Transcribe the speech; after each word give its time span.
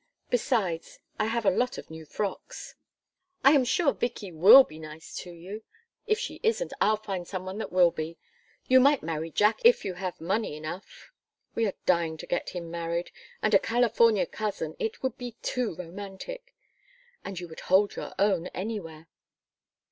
Besides, 0.31 0.97
I 1.19 1.25
have 1.25 1.45
a 1.45 1.51
lot 1.51 1.77
of 1.77 1.91
new 1.91 2.05
frocks." 2.05 2.73
"I 3.43 3.51
am 3.51 3.63
sure 3.63 3.93
Vicky 3.93 4.31
will 4.31 4.63
be 4.63 4.79
nice 4.79 5.13
to 5.17 5.29
you. 5.31 5.61
If 6.07 6.17
she 6.17 6.39
isn't, 6.41 6.73
I'll 6.81 6.97
find 6.97 7.27
some 7.27 7.45
one 7.45 7.59
that 7.59 7.71
will 7.71 7.91
be. 7.91 8.17
You 8.67 8.79
might 8.79 9.03
marry 9.03 9.29
Jack 9.29 9.59
if 9.63 9.85
you 9.85 9.93
had 9.93 10.19
money 10.19 10.57
enough. 10.57 11.11
We 11.53 11.67
are 11.67 11.75
dying 11.85 12.17
to 12.17 12.25
get 12.25 12.49
him 12.49 12.71
married 12.71 13.11
and 13.43 13.53
a 13.53 13.59
California 13.59 14.25
cousin 14.25 14.75
it 14.79 15.03
would 15.03 15.19
be 15.19 15.33
too 15.43 15.75
romantic. 15.75 16.55
And 17.23 17.39
you 17.39 17.47
would 17.47 17.59
hold 17.69 17.95
your 17.95 18.15
own 18.17 18.47
anywhere!" 18.55 19.05